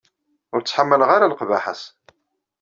[0.53, 1.81] Ur ttḥamaleɣ ara leqbaḥa-s.